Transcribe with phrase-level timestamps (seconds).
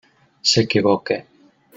[0.51, 1.17] S'equivoca.